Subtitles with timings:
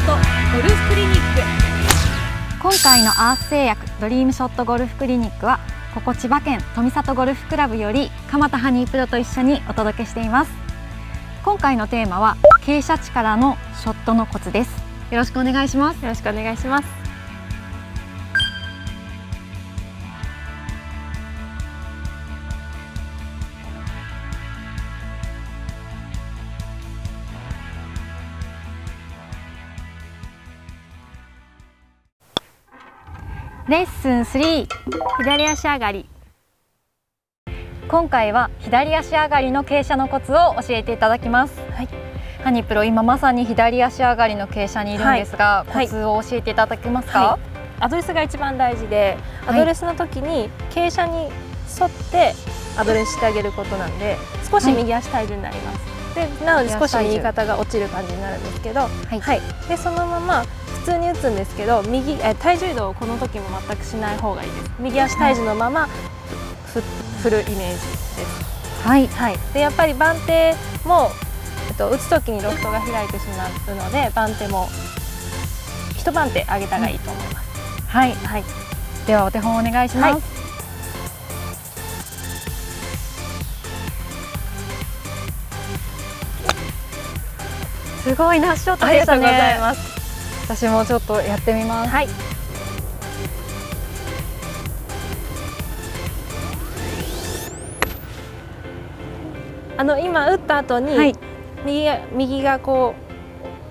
[0.00, 0.12] ット
[0.56, 1.42] ゴルフクリニック。
[2.62, 5.60] 今回のアース製薬ドリームショットゴルフクリニックは
[5.94, 10.50] ここ千葉県富里ゴルフクラブより蒲田ハニープロと一緒にお届けしています。
[11.44, 14.70] 今回のテーマは傾斜地からのショットのコツです。
[15.10, 16.02] よろしくお願いします。
[16.02, 16.99] よろしくお願いします。
[33.70, 34.66] レッスン3
[35.18, 36.08] 左足上がり。
[37.86, 41.88] 今回は左足上がりの傾斜のコツを教えていただきます、はい、
[42.42, 47.40] ハニプロ今まさに左足上がりの傾斜にいるんですが、はい、コツを教えていただけますか、はい、
[47.78, 52.34] アドレスが一番大事でアドレスの時に傾斜に沿って
[52.76, 54.16] アドレスしてあげることなんで
[54.50, 58.88] 少し右足体重になります、でなので少し右肩が落ちる感じになるんですけど、は
[59.34, 59.68] い。
[59.68, 60.44] でそのまま
[60.80, 64.70] 普通に打つんですけど右え体重移動をこの時も全くしない方がいいです。
[64.78, 65.88] 右足体重のまま
[66.72, 66.80] ふ
[67.22, 68.82] 振るイメージです。
[68.82, 70.54] はい、はい、でやっぱり番手
[70.86, 71.10] も、
[71.68, 74.68] えっと、打つ時にロフトが開いてしまうので番手も
[75.98, 78.44] 一番手上げたらいいと思います、うん、はい、はい、
[79.06, 80.22] ではお手本お願いします、はい。
[88.02, 89.26] すごいナッショットでしたね。
[89.26, 89.89] ありがとうございます。
[90.50, 91.90] 私もちょっとやってみます。
[91.90, 92.08] はい。
[99.78, 101.14] あの今打った後に、はい、
[101.64, 102.96] 右が右がこ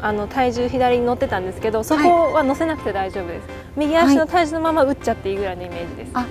[0.01, 6.25] うあの体重左に乗ってたんですけどそこは乗せなくて大丈夫です、はい、右足の体重のまま打っちゃっていいぐらいのイメージです、あ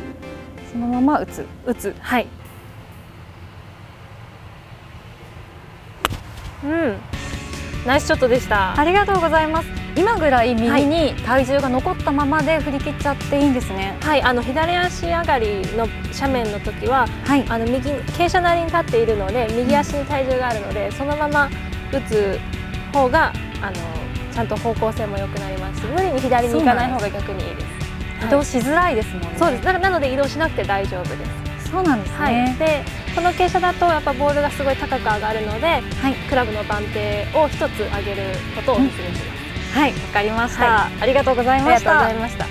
[0.72, 1.44] そのまま打つ？
[1.66, 1.94] 打つ。
[2.00, 2.26] はい。
[6.64, 6.96] うん。
[7.86, 8.80] ナイスショットでした。
[8.80, 13.96] ありがとうございます今ぐらい右に体重が残ったままで振り切っちゃっていいんですね。
[14.00, 21.50] はいあの左足上がりの斜面の時は、はい、あの右傾斜なりに立っているので右足に体重があるのでそのまま
[21.92, 22.38] 打つ
[22.92, 23.74] 方があの
[24.32, 27.66] ちゃんと方向性も良くなりますし無理に左に行かない方が逆にいいです。
[28.24, 29.34] 移動しづらいですもんね。
[29.36, 29.64] そうです。
[29.64, 31.70] なので移動しなくて大丈夫です。
[31.72, 38.22] そうなんですね、はい、でこの傾斜だとやっぱボールがすごい高く上がるので、はい、クラブの番手を一つ上げる
[38.56, 39.37] ことをお勧めします、うん
[39.78, 42.00] はいわかりました、はい、ありがとうございました。
[42.00, 42.46] ありがとうございました。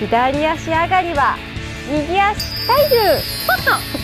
[0.00, 1.36] 左足上がりは
[1.90, 2.96] 右足体重
[3.46, 4.01] ポッと